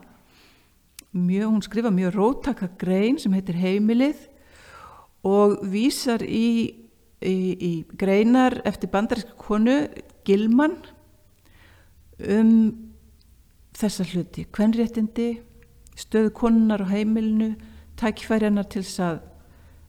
mjög, 1.13 1.49
hún 1.53 1.65
skrifa 1.65 1.93
mjög 1.93 2.17
rótaka 2.17 2.69
grein 2.81 3.19
sem 3.21 3.33
heitir 3.37 3.59
Heimilið 3.59 4.27
og 5.27 5.59
vísar 5.73 6.23
í, 6.25 6.75
í, 7.21 7.37
í 7.57 7.73
greinar 7.99 8.61
eftir 8.69 8.93
bandaríska 8.93 9.37
konu 9.41 9.81
Gilman 10.29 10.77
um 12.29 12.53
þessa 13.79 14.05
hluti, 14.11 14.45
kvenréttindi 14.53 15.29
stöðu 15.99 16.33
konunar 16.37 16.83
á 16.85 16.93
heimilinu 16.93 17.55
tækifærianar 17.99 18.69
til 18.71 18.85
þess 18.85 19.01
að 19.07 19.21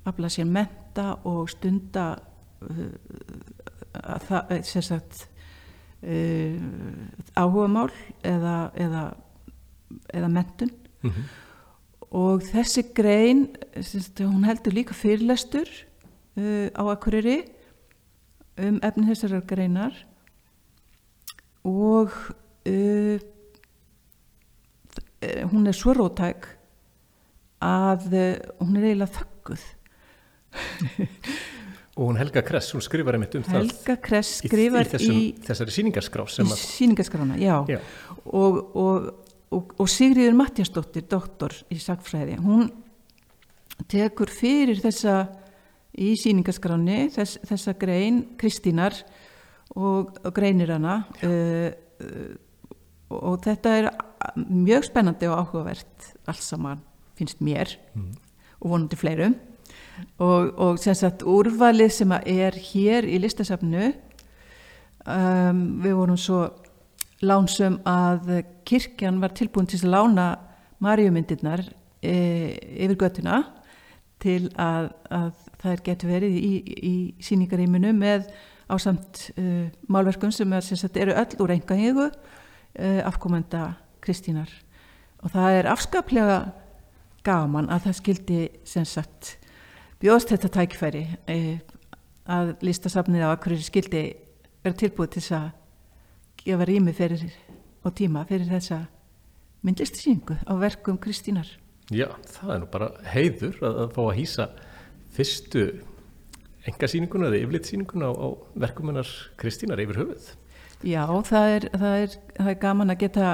afla 0.09 0.31
sér 0.31 0.47
menta 0.49 1.09
og 1.27 1.49
stunda 1.51 2.05
uh, 2.65 2.87
að 3.99 4.25
það, 4.29 4.53
eh, 4.55 4.63
sem 4.69 4.85
sagt 4.85 5.25
uh, 6.05 6.55
áhuga 7.35 7.69
mál 7.73 7.91
eða, 8.23 8.55
eða, 8.77 9.03
eða 10.13 10.31
mentun 10.33 10.71
mm 11.01 11.09
-hmm. 11.09 11.29
og 12.09 12.43
þessi 12.43 12.85
grein 12.95 13.47
syns, 13.81 14.11
hún 14.19 14.45
heldur 14.45 14.73
líka 14.73 14.93
fyrirlestur 14.93 15.69
uh, 16.37 16.69
á 16.73 16.83
Akureyri 16.93 17.43
um 18.59 18.79
efni 18.83 19.07
þessar 19.09 19.41
greinar 19.45 20.05
og 21.67 22.13
uh, 22.69 23.19
hún 25.51 25.67
er 25.67 25.75
svo 25.75 25.95
rótæk 25.97 26.47
að 27.65 28.09
uh, 28.13 28.35
hún 28.63 28.79
er 28.79 28.89
eiginlega 28.91 29.15
þakkuð 29.19 29.65
og 31.99 32.03
hún 32.05 32.19
Helga 32.19 32.43
Kress, 32.47 32.71
hún 32.73 32.83
skrifar 32.85 33.17
einmitt 33.17 33.35
um 33.35 33.43
það 33.43 33.73
skrifar 34.23 34.87
í, 34.87 34.91
þessum, 34.93 35.17
í 35.17 35.25
þessari 35.45 35.75
síningarskrá 35.75 36.27
í 36.29 36.47
síningarskrána, 36.53 37.39
já, 37.41 37.57
já. 37.67 37.81
Og, 38.23 38.61
og 38.79 39.09
og, 39.55 39.73
og 39.79 39.89
Sigriður 39.89 40.37
Mattiasdóttir, 40.37 41.05
doktor 41.09 41.53
í 41.73 41.79
sagfræði, 41.81 42.37
hún 42.43 42.69
tekur 43.89 44.31
fyrir 44.31 44.81
þessa 44.81 45.23
í 45.99 46.13
síningaskráni 46.19 47.07
þess, 47.15 47.39
þessa 47.47 47.75
grein 47.79 48.21
Kristínar 48.39 48.97
og, 49.75 50.15
og 50.23 50.33
greinir 50.35 50.73
hana. 50.73 51.01
Uh, 51.23 51.71
og 53.09 53.41
þetta 53.43 53.75
er 53.77 53.89
mjög 54.37 54.85
spennandi 54.89 55.27
og 55.29 55.41
áhugavert 55.41 56.11
alls 56.29 56.45
saman 56.51 56.81
finnst 57.17 57.41
mér 57.43 57.73
mm. 57.95 58.11
og 58.61 58.73
vonandi 58.73 58.99
fleirum. 58.99 59.35
Og, 60.17 60.53
og 60.55 60.79
sem 60.79 60.95
sagt 60.95 61.25
úrvalið 61.27 61.91
sem 61.91 62.13
er 62.15 62.55
hér 62.55 63.07
í 63.09 63.19
listasafnu 63.19 63.89
um, 65.03 65.63
við 65.83 65.97
vorum 65.97 66.19
svo 66.19 66.45
lánsum 67.19 67.81
að 67.87 68.45
kirkjan 68.67 69.19
var 69.19 69.35
tilbúin 69.35 69.67
til 69.67 69.81
að 69.83 69.91
lána 69.91 70.27
marjumyndirnar 70.79 71.65
e, 71.99 72.13
yfir 72.79 72.95
göttuna 73.01 73.41
til 74.23 74.47
að, 74.55 74.93
að 75.11 75.33
það 75.59 75.83
getur 75.89 76.13
verið 76.13 76.37
í, 76.39 76.53
í 76.79 76.95
síningaríminu 77.23 77.91
með 77.95 78.29
ásamt 78.69 79.29
uh, 79.37 79.67
málverkum 79.91 80.31
sem, 80.33 80.53
er, 80.53 80.65
sagt, 80.65 80.97
eru 80.97 81.15
öll 81.17 81.43
úr 81.43 81.53
enga 81.55 81.77
hegu 81.77 82.07
uh, 82.09 83.01
afkomenda 83.07 83.73
Kristínar 84.03 84.51
og 85.23 85.33
það 85.33 85.57
er 85.57 85.69
afskaplega 85.73 86.39
gaman 87.25 87.69
að 87.73 87.89
það 87.89 87.99
skildi 87.99 88.41
sem 88.67 88.85
sagt 88.87 89.35
bjóðst 89.99 90.31
þetta 90.35 90.53
tækfæri 90.59 91.05
uh, 91.09 91.53
að 92.29 92.53
listasafnið 92.63 93.25
á 93.25 93.29
akkurir 93.33 93.63
skildi 93.65 94.03
vera 94.63 94.77
tilbúið 94.77 95.17
til 95.17 95.25
að 95.39 95.49
gefa 96.43 96.67
rými 96.69 96.93
fyrir 96.95 97.25
og 97.83 97.95
tíma 97.97 98.25
fyrir 98.29 98.47
þessa 98.49 98.83
myndlistisýningu 99.65 100.37
á 100.47 100.53
verkum 100.59 100.99
Kristínar. 101.01 101.47
Já, 101.89 102.07
það 102.37 102.51
er 102.53 102.59
nú 102.61 102.67
bara 102.71 102.89
heiður 103.11 103.55
að, 103.65 103.79
að 103.83 103.93
fá 103.95 104.01
að 104.03 104.17
hýsa 104.19 104.45
fyrstu 105.15 105.63
engasýninguna 106.69 107.29
eða 107.29 107.43
yflitsýninguna 107.43 108.09
á, 108.09 108.13
á 108.15 108.27
verkumennar 108.65 109.11
Kristínar 109.41 109.81
yfir 109.83 110.01
höfuð. 110.03 110.31
Já, 110.87 111.03
það 111.27 111.53
er, 111.57 111.69
það, 111.75 111.95
er, 112.05 112.17
það 112.39 112.51
er 112.53 112.59
gaman 112.63 112.93
að 112.93 113.01
geta 113.03 113.29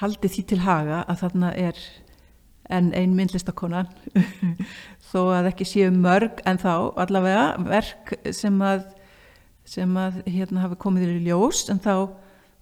haldið 0.00 0.36
því 0.36 0.46
til 0.50 0.60
haga 0.64 1.02
að 1.08 1.22
þarna 1.24 1.52
er 1.58 1.82
en 2.70 2.92
ein 2.94 3.14
myndlistakonan 3.18 3.90
þó 5.10 5.20
að 5.34 5.50
ekki 5.50 5.66
séu 5.66 5.90
mörg 5.94 6.42
en 6.46 6.60
þá 6.62 6.72
allavega 7.02 7.46
verk 7.66 8.14
sem 8.36 8.60
að 8.62 8.86
sem 9.70 9.96
að 9.98 10.22
hérna 10.26 10.64
hafi 10.64 10.78
komið 10.82 11.14
í 11.14 11.18
ljós 11.28 11.66
en 11.70 11.80
þá, 11.82 12.10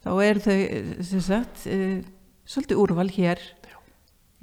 þá 0.04 0.11
er 0.25 0.40
þau 0.45 0.57
sagt 1.25 1.64
e, 1.71 1.78
svolítið 2.49 2.83
úrval 2.83 3.09
hér 3.14 3.40
Já. 3.64 3.78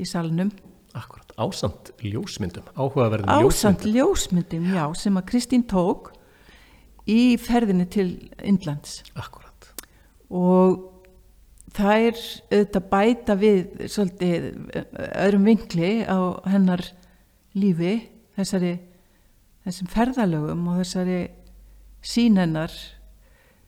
í 0.02 0.08
salnum 0.10 0.54
Akkurat, 0.96 1.25
ásamt 1.36 1.92
ljósmyndum. 2.00 2.68
Áhugaverðin 2.75 3.27
ljósmyndum 3.27 3.51
Ásamt 3.51 3.86
ljósmyndum, 3.86 4.68
já, 4.74 4.84
sem 4.96 5.18
að 5.20 5.27
Kristín 5.32 5.65
tók 5.68 6.12
í 7.06 7.36
ferðinni 7.38 7.88
til 7.92 8.10
Indlands. 8.44 9.01
Akkurat. 9.13 9.70
Og 10.30 10.92
það 11.75 12.10
er 12.10 12.20
auðvitað 12.50 12.89
bæta 12.92 13.38
við 13.39 13.88
svolítið 13.92 14.50
öðrum 15.12 15.50
vinkli 15.50 15.92
á 16.08 16.18
hennar 16.48 16.86
lífi 17.56 17.98
þessari 18.36 18.75
þessum 19.65 19.89
ferðalögum 19.92 20.68
og 20.72 20.80
þessari 20.84 21.20
sínennar 22.06 22.74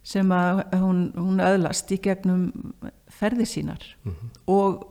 sem 0.08 0.30
að 0.32 0.62
hún, 0.80 1.02
hún 1.18 1.42
öðlast 1.44 1.92
í 1.92 2.00
gegnum 2.00 2.50
ferði 3.12 3.48
sínar. 3.50 3.84
Mm 4.06 4.14
-hmm. 4.14 4.30
og, 4.48 4.86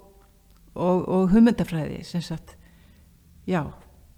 og, 0.74 1.08
og 1.08 1.30
humundafræði 1.32 2.02
sem 2.04 2.20
sagt 2.20 2.56
já, 3.46 3.62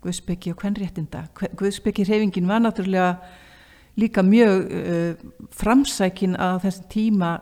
Guðsbyggi 0.03 0.53
og 0.55 0.63
hvernréttinda 0.63 1.25
Guðsbyggi 1.59 2.07
reyfingin 2.07 2.49
var 2.49 2.63
náttúrulega 2.63 3.17
líka 3.99 4.23
mjög 4.23 4.69
uh, 4.71 5.15
framsækin 5.51 6.37
að 6.39 6.61
þessum 6.67 6.91
tíma 6.93 7.33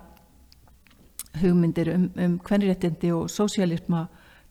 hugmyndir 1.43 1.93
um, 1.93 2.07
um 2.17 2.39
hvernréttindi 2.41 3.13
og 3.13 3.29
sósialisma 3.31 4.07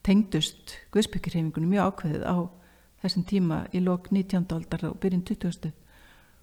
tengdust 0.05 0.77
Guðsbyggi 0.93 1.33
reyfingunum 1.33 1.73
mjög 1.73 1.89
ákveðið 1.89 2.27
á 2.29 2.37
þessum 3.01 3.25
tíma 3.25 3.63
í 3.73 3.81
lok 3.81 4.11
19. 4.11 4.45
aldar 4.53 4.85
og 4.89 4.99
byrjun 5.01 5.25
20 5.25 5.73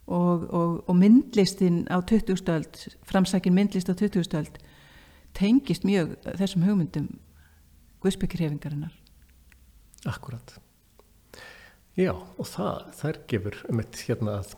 og, 0.07 0.49
og, 0.51 0.89
og 0.89 0.97
myndlistin 0.99 1.87
á 1.87 2.03
20. 2.03 2.37
stöld, 2.37 2.89
framsækin 3.07 3.55
myndlist 3.55 3.91
á 3.91 3.95
20. 3.95 4.27
stöld 4.27 4.59
tengist 5.35 5.87
mjög 5.87 6.17
þessum 6.37 6.67
hugmyndum 6.67 7.09
Guðsbyggirhefingarinnar. 8.03 8.93
Akkurat. 10.11 10.59
Já, 11.99 12.15
og 12.17 12.47
það, 12.49 13.09
er 13.11 13.19
gefur 13.29 13.59
um 13.69 13.81
eitt 13.83 13.99
hérna 14.07 14.39
að 14.41 14.55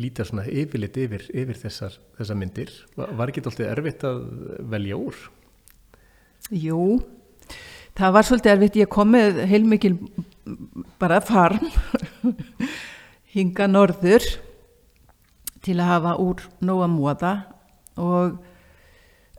líta 0.00 0.24
svona 0.24 0.46
yfirleitt 0.48 0.96
yfir, 1.02 1.26
yfir 1.28 1.58
þessar, 1.60 1.96
þessar 2.16 2.38
myndir. 2.40 2.72
Var, 2.96 3.28
ekki 3.28 3.42
alltaf 3.44 3.66
erfitt 3.66 4.06
að 4.08 4.22
velja 4.72 4.96
úr? 4.96 5.18
Jú, 6.56 6.84
það 7.98 8.14
var 8.16 8.28
svolítið 8.28 8.52
erfitt. 8.54 8.78
Ég 8.80 8.92
kom 8.96 9.12
með 9.12 9.42
heilmikil 9.50 9.98
bara 11.02 11.20
farm 11.20 11.68
hinga 13.34 13.68
norður 13.68 14.24
til 15.60 15.76
að 15.76 15.90
hafa 15.90 16.16
úr 16.24 16.46
nóga 16.64 16.88
móða 16.88 17.34
og 18.00 18.38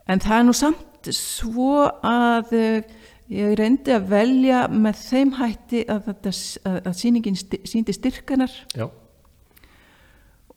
en 0.06 0.22
það 0.22 0.38
er 0.38 0.46
nú 0.46 0.54
samt 0.54 1.10
svo 1.16 1.88
að 2.06 2.54
uh, 2.54 2.92
ég 3.32 3.54
reyndi 3.58 3.94
að 3.94 4.08
velja 4.12 4.64
með 4.68 4.98
þeim 5.06 5.30
hætti 5.38 5.84
að, 5.90 6.10
að, 6.12 6.78
að 6.82 6.96
síningin 6.98 7.38
síndi 7.38 7.94
styrkanar 7.96 8.52
Já. 8.76 8.88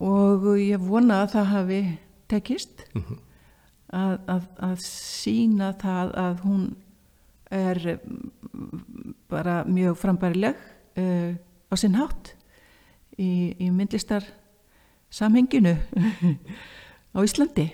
og 0.03 0.47
ég 0.59 0.81
vona 0.83 1.23
að 1.23 1.35
það 1.35 1.51
hafi 1.53 1.81
tekist 2.31 2.85
mm 2.93 3.03
-hmm. 3.03 3.19
að, 4.35 4.47
að 4.69 4.77
sína 4.85 5.73
það 5.79 6.15
að 6.25 6.39
hún 6.45 6.65
er 7.51 7.99
bara 9.29 9.63
mjög 9.63 9.97
frambærileg 9.97 10.55
uh, 10.97 11.35
á 11.71 11.73
sinn 11.77 11.95
hátt 11.95 12.35
í, 13.17 13.55
í 13.59 13.69
myndlistar 13.71 14.25
samhenginu 15.09 15.77
á 17.15 17.19
Íslandi 17.23 17.69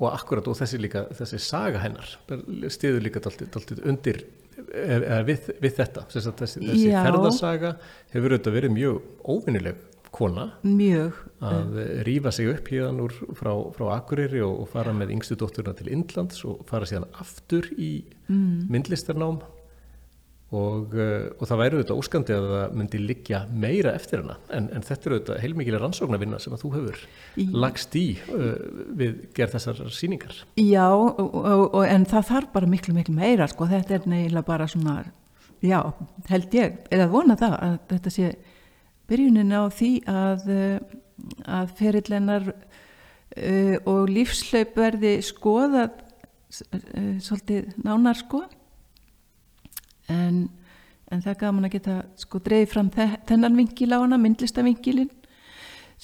og 0.00 0.08
akkurat 0.10 0.48
og 0.50 0.56
þessi 0.58 0.80
líka 0.82 1.04
þessi 1.14 1.38
saga 1.42 1.82
hennar 1.84 2.08
stiður 2.72 3.04
líka 3.04 3.22
alltaf 3.22 3.84
undir 3.86 4.24
við, 5.26 5.50
við 5.62 5.74
þetta. 5.78 6.06
Þessi, 6.10 6.32
þessi 6.40 6.92
ferðarsaga 6.92 7.74
hefur 8.14 8.34
auðvitað 8.34 8.56
verið 8.58 8.74
mjög 8.74 9.02
óvinnileg 9.34 9.82
kona 10.14 10.48
mjög 10.62 11.16
að 11.42 11.78
rýfa 12.06 12.30
sig 12.34 12.50
upp 12.52 12.70
hérna 12.70 13.08
frá, 13.34 13.50
frá 13.74 13.84
Akureyri 13.96 14.42
og, 14.46 14.60
og 14.62 14.70
fara 14.70 14.94
með 14.94 15.14
yngstu 15.16 15.38
dótturna 15.40 15.74
til 15.78 15.90
Indlands 15.94 16.44
og 16.46 16.62
fara 16.68 16.86
síðan 16.88 17.08
aftur 17.22 17.66
í 17.74 17.92
mm. 18.28 18.70
myndlistarnám 18.70 19.42
Og, 20.54 20.92
eh, 20.94 21.26
og 21.34 21.48
það 21.48 21.60
væri 21.62 21.78
auðvitað 21.78 22.00
óskandi 22.02 22.34
að 22.36 22.48
það 22.52 22.74
myndi 22.78 23.00
liggja 23.02 23.40
meira 23.50 23.94
eftir 23.96 24.22
hana. 24.22 24.36
En, 24.54 24.68
en 24.76 24.84
þetta 24.86 25.08
er 25.08 25.16
auðvitað 25.16 25.40
heilmikið 25.42 25.78
rannsóknarvinna 25.82 26.40
sem 26.42 26.54
að 26.54 26.64
þú 26.64 26.72
hefur 26.76 27.00
í, 27.40 27.46
lagst 27.64 27.96
í 27.98 28.04
uh, 28.28 28.54
við 29.00 29.18
gerð 29.36 29.56
þessar 29.56 29.82
síningar 29.94 30.36
Já, 30.60 30.86
og, 30.92 31.20
og, 31.74 31.82
en 31.88 32.06
það 32.08 32.28
þarf 32.30 32.52
bara 32.54 32.70
miklu 32.70 32.94
miklu 32.96 33.14
meira 33.16 33.48
sko, 33.50 33.68
þetta 33.70 33.98
er 33.98 34.08
neila 34.10 34.44
bara 34.46 34.68
svona 34.70 35.00
já, 35.64 35.78
held 36.30 36.56
ég, 36.56 36.82
eða 36.92 37.10
vona 37.12 37.38
það 37.40 37.56
að 37.58 37.76
þetta 37.94 38.14
sé 38.14 38.30
byrjunin 39.10 39.54
á 39.56 39.62
því 39.72 39.92
að 40.10 40.48
eh, 40.52 40.94
að 41.46 41.72
ferillennar 41.78 42.48
uh, 42.50 43.76
og 43.88 44.10
lífslaup 44.10 44.74
verði 44.78 45.14
skoðað 45.24 45.92
uh, 45.94 47.16
svolítið 47.22 47.74
nánar 47.84 48.18
sko 48.18 48.42
en, 50.12 50.48
en 51.10 51.22
það 51.22 51.32
er 51.32 51.40
gaman 51.40 51.68
að 51.68 51.76
geta 51.76 51.96
sko 52.20 52.40
dreifð 52.44 52.74
fram 52.74 52.90
þennan 52.92 53.56
vingil 53.58 53.92
á 53.94 53.98
hana, 54.02 54.18
myndlistavingilin 54.20 55.10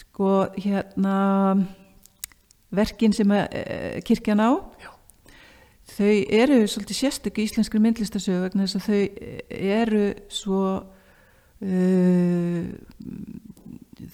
sko 0.00 0.46
hérna 0.56 1.16
verkin 2.70 3.12
sem 3.14 3.30
að, 3.34 3.46
e, 3.52 4.00
kirkjan 4.06 4.42
á 4.42 4.50
Já. 4.80 4.90
þau 5.96 6.14
eru 6.30 6.60
svolítið 6.70 7.00
sérstöku 7.00 7.42
íslenskri 7.42 7.82
myndlistasögu 7.82 8.44
vegna 8.46 8.66
þess 8.66 8.78
að 8.78 8.86
þau 8.86 9.00
eru 9.50 10.04
svo 10.30 10.62
uh, 11.60 12.62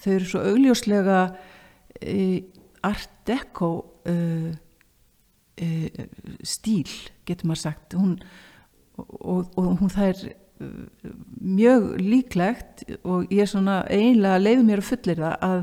þau 0.02 0.12
eru 0.14 0.30
svo 0.30 0.44
augljóslega 0.52 1.18
uh, 1.30 2.38
art 2.86 3.12
deco 3.28 3.72
uh, 4.08 4.52
stíl 6.44 6.90
getur 7.24 7.48
maður 7.48 7.62
sagt 7.62 7.94
hún 7.96 8.18
og, 8.96 9.50
og 9.56 9.72
hún 9.80 9.92
það 9.92 10.10
er 10.10 10.22
uh, 10.26 11.10
mjög 11.40 11.88
líklegt 12.02 12.84
og 13.02 13.26
ég 13.32 13.44
er 13.44 13.50
svona 13.50 13.80
eiginlega 13.90 14.42
leiði 14.42 14.64
mér 14.68 14.82
að 14.82 14.88
fullir 14.90 15.22
það 15.22 15.36
að 15.48 15.60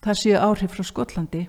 það 0.00 0.20
séu 0.22 0.38
áhrif 0.40 0.76
frá 0.76 0.86
Skotlandi. 0.88 1.42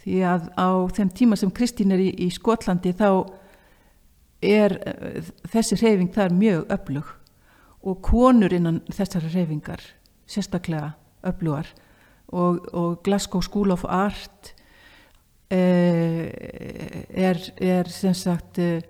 Því 0.00 0.22
að 0.24 0.48
á 0.56 0.68
þeim 0.96 1.12
tíma 1.12 1.36
sem 1.36 1.52
Kristín 1.52 1.92
er 1.92 2.00
í, 2.02 2.10
í 2.24 2.30
Skotlandi 2.32 2.94
þá 2.96 3.10
er 4.40 4.78
uh, 4.80 5.32
þessi 5.52 5.80
reyfing 5.82 6.12
þar 6.14 6.36
mjög 6.36 6.66
öflug. 6.76 7.16
Og 7.80 8.02
konur 8.04 8.52
innan 8.52 8.82
þessari 8.92 9.30
reyfingar 9.32 9.80
sérstaklega 10.28 10.94
öflugar. 11.26 11.68
Og, 12.30 12.66
og 12.72 13.02
Glasgow 13.02 13.42
School 13.42 13.72
of 13.74 13.84
Art 13.88 14.52
eh, 15.50 16.30
er, 17.10 17.40
er 17.56 17.88
sem 17.90 18.14
sagt 18.14 18.58
eh, 18.58 18.82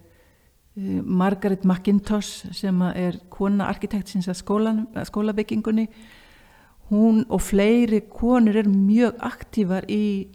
Margaret 1.05 1.65
McIntosh 1.67 2.51
sem 2.57 2.83
er 2.95 3.19
kona 3.33 3.69
arkitektsins 3.71 4.29
að, 4.31 4.39
skólan, 4.41 4.85
að 4.95 5.09
skólabyggingunni 5.11 5.87
hún 6.91 7.25
og 7.31 7.43
fleiri 7.47 8.03
konur 8.11 8.57
er 8.61 8.71
mjög 8.71 9.21
aktívar 9.27 9.87
í 9.91 10.31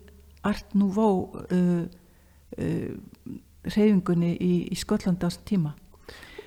Art 0.45 0.75
Nouveau 0.77 1.31
uh, 1.49 1.81
uh, 2.59 3.33
reyfingunni 3.65 4.35
í, 4.37 4.53
í 4.69 4.77
Skollanda 4.77 5.25
á 5.25 5.29
þessum 5.31 5.49
tíma 5.49 5.73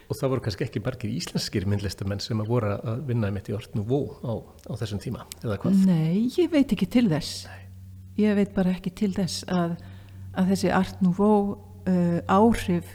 Og 0.08 0.16
það 0.16 0.30
voru 0.32 0.44
kannski 0.46 0.64
ekki 0.64 0.80
margir 0.80 1.12
íslenskir 1.12 1.66
myndlistamenn 1.68 2.22
sem 2.24 2.38
að 2.40 2.48
voru 2.48 2.70
að 2.78 3.02
vinna 3.10 3.28
í 3.28 3.56
Art 3.56 3.74
Nouveau 3.76 4.16
á, 4.24 4.32
á 4.64 4.72
þessum 4.80 5.02
tíma, 5.04 5.26
eða 5.42 5.58
hvað? 5.60 5.82
Nei, 5.84 6.30
ég 6.32 6.48
veit 6.48 6.72
ekki 6.72 6.88
til 6.88 7.10
þess. 7.10 7.42
Nei. 7.44 7.66
Ég 8.24 8.38
veit 8.38 8.54
bara 8.56 8.72
ekki 8.72 8.94
til 8.96 9.10
þess 9.12 9.44
að, 9.52 9.76
að 10.32 10.54
þessi 10.54 10.72
Art 10.72 11.04
Nouveau 11.04 11.58
uh, 11.84 12.18
áhrif 12.24 12.88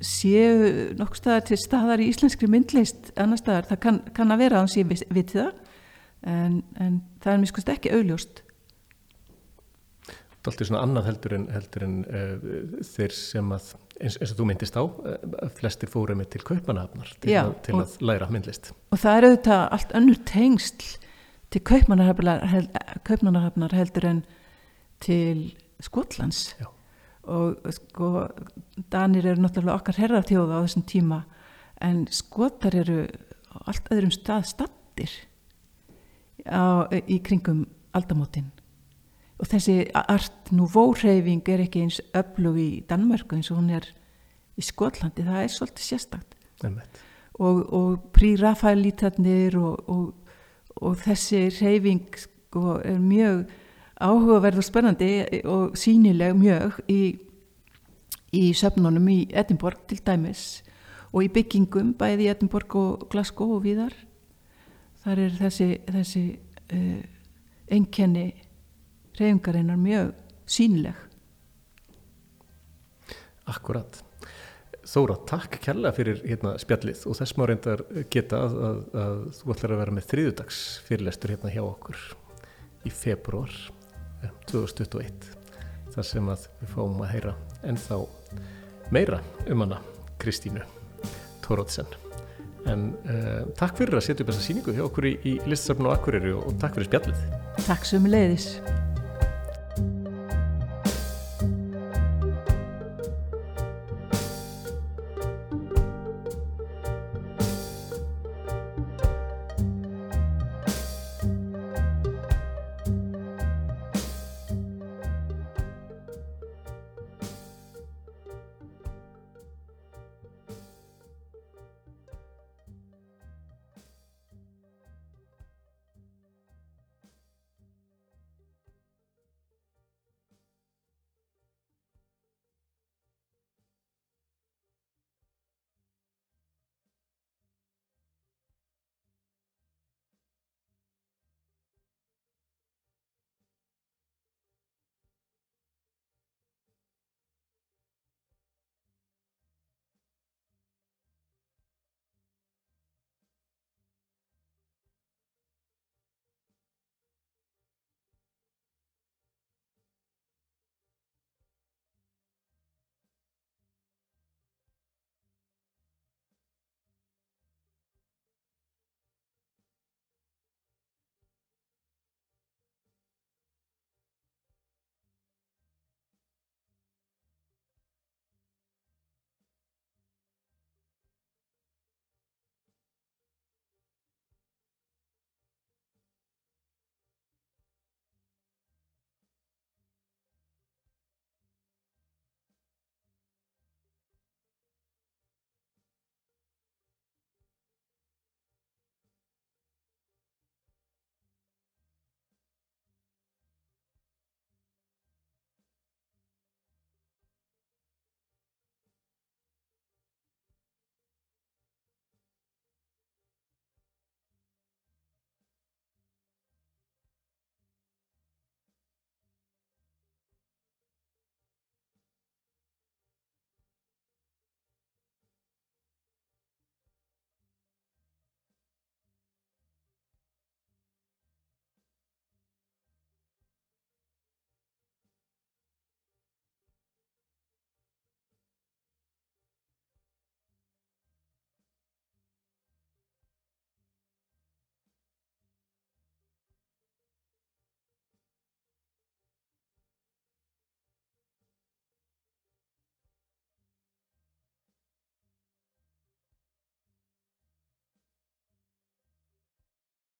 séu 0.00 0.92
nokkuð 0.98 1.18
staðar 1.20 1.42
til 1.50 1.58
staðar 1.60 2.00
í 2.02 2.06
íslenskri 2.12 2.48
myndlist 2.50 3.10
annar 3.20 3.40
staðar. 3.40 3.66
Það 3.70 3.80
kann, 3.84 3.98
kann 4.16 4.32
að 4.34 4.42
vera 4.44 4.60
að 4.60 4.64
hans 4.66 4.76
ég 4.80 4.88
viti 5.12 5.36
það 5.38 5.50
en, 6.30 6.62
en 6.80 7.00
það 7.20 7.34
er 7.34 7.42
miskust 7.44 7.68
ekki 7.72 7.92
augljóst. 7.96 8.42
Það 10.40 10.48
er 10.48 10.54
alltaf 10.54 10.68
svona 10.70 10.82
annað 10.86 11.08
heldur 11.10 11.34
en, 11.36 11.42
heldur 11.52 11.82
en 11.84 11.94
uh, 12.08 12.44
þeir 12.88 13.12
sem 13.12 13.50
að, 13.52 13.66
eins, 14.00 14.16
eins 14.16 14.30
og 14.32 14.38
þú 14.38 14.46
myndist 14.48 14.78
á, 14.80 14.82
uh, 14.88 15.50
flestir 15.58 15.90
fóru 15.92 16.16
með 16.16 16.30
til 16.32 16.40
Kaupmannahafnar 16.48 17.10
til, 17.20 17.32
Já, 17.34 17.42
að, 17.44 17.54
til 17.66 17.74
og- 17.76 17.82
að 17.84 18.06
læra 18.08 18.28
myndlist. 18.32 18.70
Og 18.88 19.02
það 19.02 19.18
er 19.18 19.26
auðvitað 19.28 19.64
allt 19.76 19.92
önnur 20.00 20.20
tengsl 20.32 20.86
til 21.52 21.60
kaupmannahafnar 21.66 22.44
hel, 22.48 22.68
kaupmannahafnar 23.04 23.76
heldur 23.76 24.06
en 24.14 24.22
til 25.04 25.50
Skotlands. 25.84 26.54
Já. 26.60 26.70
Og 27.30 27.72
sko, 27.76 28.26
Danir 28.90 29.28
eru 29.30 29.44
náttúrulega 29.44 29.78
okkar 29.78 30.00
herrarþjóða 30.02 30.60
á 30.60 30.64
þessum 30.64 30.86
tíma 30.88 31.20
en 31.80 32.06
Skotar 32.12 32.74
eru 32.76 33.04
allt 33.66 33.90
öðrum 33.94 34.12
stað 34.14 34.48
stattir 34.50 35.12
á, 36.46 36.90
í 36.90 37.20
kringum 37.24 37.66
aldamótin. 37.96 38.50
Og 39.40 39.48
þessi 39.48 39.86
art 39.96 40.50
nouveau 40.52 40.92
hreyfing 40.92 41.46
er 41.48 41.64
ekki 41.64 41.86
eins 41.86 42.00
öflug 42.16 42.58
í 42.60 42.70
Danmörku 42.88 43.38
eins 43.38 43.48
og 43.52 43.62
hún 43.62 43.70
er 43.78 43.86
í 44.60 44.64
Skotlandi. 44.64 45.24
Það 45.24 45.44
er 45.44 45.54
svolítið 45.54 45.86
sérstakt 45.86 46.36
og, 47.40 47.62
og 47.72 48.10
prírafaelítarnir 48.16 49.56
og, 49.60 49.88
og, 49.88 50.34
og 50.80 50.98
þessi 51.00 51.46
reyfing 51.56 52.20
sko, 52.20 52.76
er 52.84 53.00
mjög 53.00 53.46
áhugaverð 54.00 54.62
og 54.62 54.66
spennandi 54.66 55.10
og 55.44 55.76
sínileg 55.78 56.36
mjög 56.38 56.80
í, 56.90 57.00
í 58.36 58.44
söfnunum 58.56 59.08
í 59.12 59.20
Edinborg 59.30 59.84
til 59.90 60.00
dæmis 60.06 60.62
og 61.10 61.24
í 61.26 61.32
byggingum 61.34 61.94
bæði 61.98 62.28
í 62.28 62.30
Edinborg 62.32 62.76
og 62.78 63.08
Glasgow 63.10 63.56
og 63.56 63.64
víðar. 63.66 63.94
Þar 65.04 65.24
er 65.26 65.36
þessi, 65.38 65.68
þessi 65.88 66.24
uh, 66.76 67.00
einkenni 67.72 68.26
reyfingarinnar 69.18 69.80
mjög 69.80 70.12
sínileg 70.50 71.06
Akkurat. 73.50 73.98
Þóra, 74.86 75.16
takk 75.28 75.58
kærlega 75.62 75.92
fyrir 75.94 76.20
hérna, 76.24 76.54
spjallið 76.58 77.02
og 77.10 77.16
þess 77.18 77.36
má 77.38 77.44
reyndar 77.48 77.82
geta 78.12 78.40
að, 78.46 78.54
að, 78.66 78.78
að 79.02 79.18
þú 79.36 79.52
ætlar 79.54 79.74
að 79.74 79.82
vera 79.82 79.94
með 79.96 80.06
þriðudags 80.12 80.60
fyrirlestur 80.86 81.34
hérna 81.34 81.52
hjá 81.52 81.60
okkur 81.66 82.00
í 82.88 82.92
februar 82.94 83.52
eh, 83.52 83.79
2021 84.50 85.30
þar 85.94 86.06
sem 86.06 86.28
að 86.30 86.46
við 86.60 86.74
fáum 86.74 87.00
að 87.02 87.12
heyra 87.14 87.34
ennþá 87.66 88.00
meira 88.94 89.20
um 89.50 89.64
hana 89.64 89.80
Kristínu 90.20 90.62
Tórótsen 91.44 91.88
en 92.68 92.90
uh, 93.08 93.46
takk 93.58 93.78
fyrir 93.80 93.98
að 93.98 94.06
setja 94.06 94.24
upp 94.24 94.32
þessa 94.32 94.44
síningu 94.44 94.74
hjá 94.76 94.84
okkur 94.84 95.08
í, 95.08 95.14
í 95.24 95.32
listasafn 95.48 95.88
og 95.88 95.96
akkurýri 95.96 96.34
og, 96.36 96.44
og 96.50 96.60
takk 96.60 96.76
fyrir 96.76 96.90
spjallið. 96.90 97.24
Takk 97.64 97.88
sem 97.88 98.06
leiðis 98.10 98.52